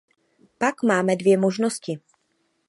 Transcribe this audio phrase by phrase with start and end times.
[0.57, 1.99] Pak máme dvě možnosti.